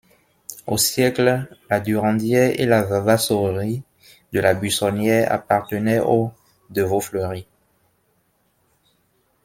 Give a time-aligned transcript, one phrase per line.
[0.65, 3.83] Au siècle, la Durandière et la vavassorerie
[4.33, 6.31] de la Buissonnière appartenait aux
[6.71, 7.45] De Vaufleury.